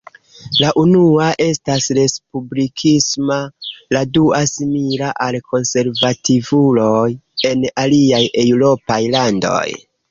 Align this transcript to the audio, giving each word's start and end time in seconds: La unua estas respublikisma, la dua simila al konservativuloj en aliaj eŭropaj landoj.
La 0.61 0.69
unua 0.83 1.27
estas 1.47 1.89
respublikisma, 1.97 3.37
la 3.97 4.03
dua 4.17 4.41
simila 4.55 5.13
al 5.29 5.41
konservativuloj 5.53 7.07
en 7.53 7.71
aliaj 7.87 8.27
eŭropaj 8.47 9.01
landoj. 9.19 9.67